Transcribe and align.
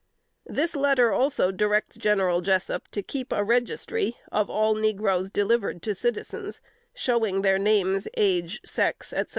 "This 0.47 0.75
letter 0.75 1.11
also 1.13 1.51
directs 1.51 1.95
General 1.95 2.41
Jessup 2.41 2.87
to 2.87 3.03
keep 3.03 3.31
a 3.31 3.43
registry 3.43 4.17
of 4.31 4.49
all 4.49 4.73
negroes 4.73 5.29
delivered 5.29 5.83
to 5.83 5.93
citizens, 5.93 6.59
showing 6.95 7.43
their 7.43 7.59
names, 7.59 8.07
age, 8.17 8.61
sex, 8.65 9.13
etc. 9.13 9.29